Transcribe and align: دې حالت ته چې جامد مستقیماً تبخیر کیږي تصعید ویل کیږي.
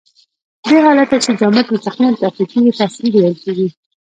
دې 0.67 0.77
حالت 0.85 1.07
ته 1.11 1.17
چې 1.23 1.31
جامد 1.39 1.65
مستقیماً 1.73 2.09
تبخیر 2.21 2.47
کیږي 2.53 2.71
تصعید 2.79 3.13
ویل 3.15 3.35
کیږي. 3.43 3.67